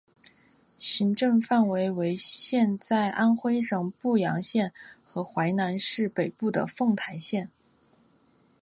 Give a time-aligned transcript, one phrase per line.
[0.79, 4.71] 行政范围为现在安徽省阜阳市
[5.03, 7.51] 和淮南市北部的凤台县。